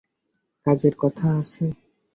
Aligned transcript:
কাজের 0.65 0.93
কথা 0.99 1.27
আছে। 1.41 1.65